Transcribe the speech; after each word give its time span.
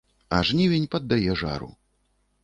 А 0.35 0.37
жнівень 0.49 0.87
паддае 0.95 1.35
жару. 1.41 1.69